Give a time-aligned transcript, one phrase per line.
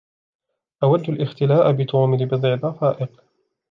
[0.83, 3.11] أود الاختلاء بتوم لبضع دقائق.